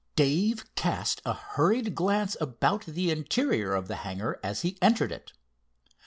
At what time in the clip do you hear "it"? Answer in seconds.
5.11-5.33